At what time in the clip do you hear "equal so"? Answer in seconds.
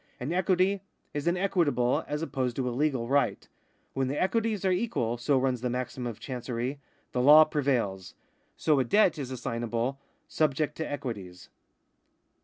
4.71-5.37